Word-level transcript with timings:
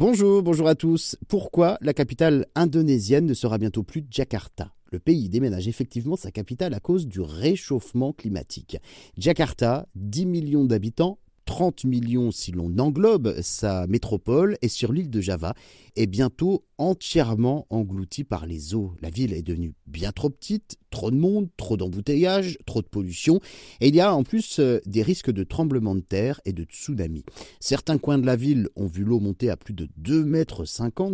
Bonjour, 0.00 0.44
bonjour 0.44 0.68
à 0.68 0.76
tous. 0.76 1.16
Pourquoi 1.26 1.76
la 1.80 1.92
capitale 1.92 2.46
indonésienne 2.54 3.26
ne 3.26 3.34
sera 3.34 3.58
bientôt 3.58 3.82
plus 3.82 4.06
Jakarta? 4.08 4.72
Le 4.92 5.00
pays 5.00 5.28
déménage 5.28 5.66
effectivement 5.66 6.14
sa 6.14 6.30
capitale 6.30 6.72
à 6.72 6.78
cause 6.78 7.08
du 7.08 7.20
réchauffement 7.20 8.12
climatique. 8.12 8.76
Jakarta, 9.16 9.88
10 9.96 10.26
millions 10.26 10.64
d'habitants, 10.64 11.18
30 11.46 11.82
millions 11.82 12.30
si 12.30 12.52
l'on 12.52 12.78
englobe 12.78 13.40
sa 13.40 13.88
métropole, 13.88 14.56
est 14.62 14.68
sur 14.68 14.92
l'île 14.92 15.10
de 15.10 15.20
Java 15.20 15.54
est 15.96 16.06
bientôt 16.06 16.64
entièrement 16.76 17.66
engloutie 17.68 18.22
par 18.22 18.46
les 18.46 18.76
eaux. 18.76 18.92
La 19.02 19.10
ville 19.10 19.32
est 19.32 19.42
devenue 19.42 19.74
bien 19.88 20.12
trop 20.12 20.30
petite, 20.30 20.76
trop 20.90 21.10
de 21.10 21.16
monde, 21.16 21.48
trop 21.56 21.76
d'embouteillages, 21.76 22.58
trop 22.66 22.82
de 22.82 22.86
pollution, 22.86 23.40
et 23.80 23.88
il 23.88 23.94
y 23.96 24.00
a 24.00 24.14
en 24.14 24.22
plus 24.22 24.58
euh, 24.58 24.80
des 24.86 25.02
risques 25.02 25.30
de 25.30 25.44
tremblements 25.44 25.94
de 25.94 26.00
terre 26.00 26.40
et 26.44 26.52
de 26.52 26.64
tsunami. 26.64 27.24
Certains 27.60 27.98
coins 27.98 28.18
de 28.18 28.26
la 28.26 28.36
ville 28.36 28.68
ont 28.76 28.86
vu 28.86 29.04
l'eau 29.04 29.20
monter 29.20 29.50
à 29.50 29.56
plus 29.56 29.74
de 29.74 29.88
2,50 30.00 30.24
mètres 30.24 30.64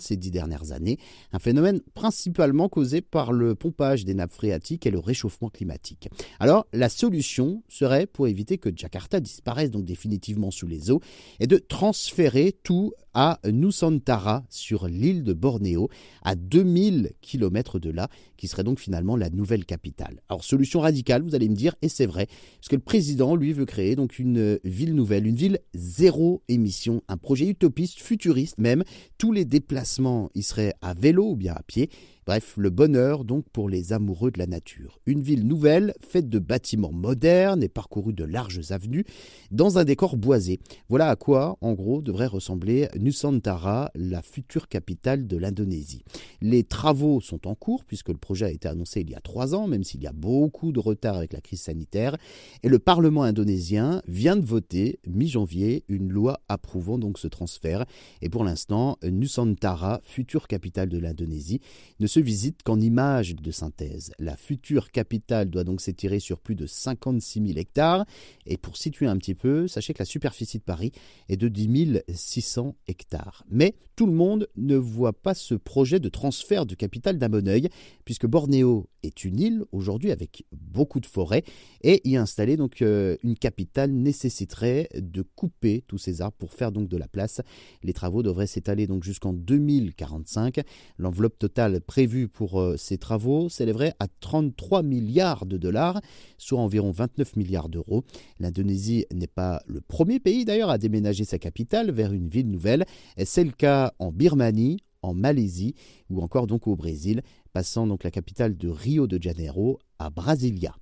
ces 0.00 0.16
dix 0.16 0.30
dernières 0.30 0.72
années, 0.72 0.98
un 1.32 1.38
phénomène 1.38 1.80
principalement 1.94 2.68
causé 2.68 3.00
par 3.00 3.32
le 3.32 3.54
pompage 3.54 4.04
des 4.04 4.14
nappes 4.14 4.32
phréatiques 4.32 4.86
et 4.86 4.90
le 4.90 4.98
réchauffement 4.98 5.48
climatique. 5.48 6.08
Alors, 6.40 6.66
la 6.72 6.88
solution 6.88 7.62
serait, 7.68 8.06
pour 8.06 8.28
éviter 8.28 8.58
que 8.58 8.70
Jakarta 8.74 9.20
disparaisse 9.20 9.70
donc 9.70 9.84
définitivement 9.84 10.50
sous 10.50 10.66
les 10.66 10.90
eaux, 10.90 11.00
et 11.40 11.46
de 11.46 11.56
transférer 11.56 12.54
tout 12.62 12.92
à 13.14 13.38
Nusantara 13.44 14.44
sur 14.48 14.88
l'île 14.88 15.24
de 15.24 15.32
Bornéo, 15.32 15.88
à 16.22 16.34
2000 16.34 17.12
km 17.20 17.78
de 17.78 17.90
là, 17.90 18.08
qui 18.36 18.48
serait 18.48 18.64
donc 18.64 18.80
finalement 18.80 19.16
la 19.16 19.30
nouvelle 19.30 19.64
capitale. 19.64 20.20
Alors 20.28 20.44
solution 20.44 20.80
radicale, 20.80 21.22
vous 21.22 21.34
allez 21.34 21.48
me 21.48 21.54
dire, 21.54 21.74
et 21.82 21.88
c'est 21.88 22.06
vrai, 22.06 22.26
parce 22.26 22.68
que 22.68 22.76
le 22.76 22.82
président, 22.82 23.36
lui, 23.36 23.52
veut 23.52 23.66
créer 23.66 23.96
donc 23.96 24.18
une 24.18 24.58
ville 24.64 24.94
nouvelle, 24.94 25.26
une 25.26 25.36
ville 25.36 25.58
zéro 25.74 26.42
émission, 26.48 27.02
un 27.08 27.16
projet 27.16 27.46
utopiste, 27.46 28.00
futuriste 28.00 28.58
même. 28.58 28.84
Tous 29.18 29.32
les 29.32 29.44
déplacements 29.44 30.30
y 30.34 30.42
seraient 30.42 30.74
à 30.80 30.94
vélo 30.94 31.30
ou 31.30 31.36
bien 31.36 31.54
à 31.54 31.62
pied. 31.62 31.90
Bref, 32.24 32.54
le 32.56 32.70
bonheur 32.70 33.24
donc 33.24 33.44
pour 33.52 33.68
les 33.68 33.92
amoureux 33.92 34.30
de 34.30 34.38
la 34.38 34.46
nature. 34.46 35.00
Une 35.06 35.22
ville 35.22 35.44
nouvelle, 35.44 35.92
faite 35.98 36.28
de 36.28 36.38
bâtiments 36.38 36.92
modernes 36.92 37.64
et 37.64 37.68
parcourue 37.68 38.12
de 38.12 38.22
larges 38.22 38.70
avenues, 38.70 39.04
dans 39.50 39.78
un 39.78 39.84
décor 39.84 40.16
boisé. 40.16 40.60
Voilà 40.88 41.08
à 41.08 41.16
quoi, 41.16 41.58
en 41.60 41.72
gros, 41.72 42.00
devrait 42.00 42.28
ressembler 42.28 42.88
Nusantara, 42.96 43.90
la 43.96 44.22
future 44.22 44.68
capitale 44.68 45.26
de 45.26 45.36
l'Indonésie. 45.36 46.04
Les 46.40 46.62
travaux 46.62 47.20
sont 47.20 47.48
en 47.48 47.56
cours, 47.56 47.84
puisque 47.84 48.10
le 48.10 48.18
projet 48.18 48.46
a 48.46 48.50
été 48.50 48.68
annoncé 48.68 49.00
il 49.00 49.10
y 49.10 49.16
a 49.16 49.20
trois 49.20 49.56
ans, 49.56 49.66
même 49.66 49.82
s'il 49.82 50.00
y 50.00 50.06
a 50.06 50.12
beaucoup 50.12 50.70
de 50.70 50.78
retard 50.78 51.16
avec 51.16 51.32
la 51.32 51.40
crise 51.40 51.62
sanitaire. 51.62 52.16
Et 52.62 52.68
le 52.68 52.78
Parlement 52.78 53.24
indonésien 53.24 54.00
vient 54.06 54.36
de 54.36 54.46
voter, 54.46 55.00
mi-janvier, 55.08 55.84
une 55.88 56.08
loi 56.08 56.40
approuvant 56.48 56.98
donc 56.98 57.18
ce 57.18 57.26
transfert. 57.26 57.84
Et 58.20 58.28
pour 58.28 58.44
l'instant, 58.44 58.96
Nusantara, 59.02 60.00
future 60.04 60.46
capitale 60.46 60.88
de 60.88 60.98
l'Indonésie, 60.98 61.60
ne 61.98 62.06
se 62.12 62.20
visite 62.20 62.62
qu'en 62.62 62.78
image 62.78 63.36
de 63.36 63.50
synthèse. 63.50 64.12
La 64.18 64.36
future 64.36 64.90
capitale 64.90 65.48
doit 65.48 65.64
donc 65.64 65.80
s'étirer 65.80 66.20
sur 66.20 66.40
plus 66.40 66.54
de 66.54 66.66
56 66.66 67.46
000 67.46 67.58
hectares. 67.58 68.04
Et 68.44 68.58
pour 68.58 68.76
situer 68.76 69.06
un 69.06 69.16
petit 69.16 69.34
peu, 69.34 69.66
sachez 69.66 69.94
que 69.94 70.00
la 70.00 70.04
superficie 70.04 70.58
de 70.58 70.62
Paris 70.62 70.92
est 71.30 71.38
de 71.38 71.48
10 71.48 72.02
600 72.12 72.76
hectares. 72.86 73.44
Mais 73.48 73.74
tout 73.96 74.04
le 74.04 74.12
monde 74.12 74.46
ne 74.56 74.76
voit 74.76 75.14
pas 75.14 75.32
ce 75.32 75.54
projet 75.54 76.00
de 76.00 76.10
transfert 76.10 76.66
de 76.66 76.74
capitale 76.74 77.18
d'un 77.18 77.30
bon 77.30 77.48
oeil, 77.48 77.70
puisque 78.04 78.26
Bornéo 78.26 78.90
est 79.02 79.24
une 79.24 79.40
île 79.40 79.64
aujourd'hui 79.72 80.12
avec 80.12 80.44
beaucoup 80.52 81.00
de 81.00 81.06
forêts, 81.06 81.44
et 81.82 82.06
y 82.08 82.16
installer 82.16 82.56
donc 82.56 82.82
euh, 82.82 83.16
une 83.22 83.36
capitale 83.36 83.90
nécessiterait 83.90 84.88
de 84.94 85.22
couper 85.22 85.82
tous 85.86 85.98
ces 85.98 86.20
arbres 86.20 86.36
pour 86.38 86.52
faire 86.52 86.72
donc 86.72 86.88
de 86.88 86.96
la 86.96 87.08
place. 87.08 87.40
Les 87.82 87.92
travaux 87.92 88.22
devraient 88.22 88.46
s'étaler 88.46 88.86
donc 88.86 89.02
jusqu'en 89.02 89.32
2045. 89.32 90.60
L'enveloppe 90.98 91.38
totale 91.38 91.80
prévue 92.02 92.26
pour 92.26 92.60
euh, 92.60 92.76
ces 92.76 92.98
travaux 92.98 93.48
s'élèverait 93.48 93.94
à 94.00 94.08
33 94.08 94.82
milliards 94.82 95.46
de 95.46 95.56
dollars, 95.56 96.00
soit 96.36 96.58
environ 96.58 96.90
29 96.90 97.36
milliards 97.36 97.68
d'euros. 97.68 98.02
L'Indonésie 98.40 99.06
n'est 99.14 99.28
pas 99.28 99.62
le 99.68 99.80
premier 99.80 100.18
pays 100.18 100.44
d'ailleurs 100.44 100.70
à 100.70 100.78
déménager 100.78 101.24
sa 101.24 101.38
capitale 101.38 101.92
vers 101.92 102.12
une 102.12 102.28
ville 102.28 102.50
nouvelle. 102.50 102.86
C'est 103.24 103.44
le 103.44 103.52
cas 103.52 103.92
en 104.00 104.10
Birmanie, 104.10 104.78
en 105.02 105.14
Malaisie 105.14 105.76
ou 106.10 106.22
encore 106.22 106.48
donc 106.48 106.66
au 106.66 106.74
Brésil, 106.74 107.22
passant 107.52 107.86
donc 107.86 108.02
la 108.02 108.10
capitale 108.10 108.56
de 108.56 108.68
Rio 108.68 109.06
de 109.06 109.22
Janeiro 109.22 109.78
à 110.00 110.10
Brasilia. 110.10 110.74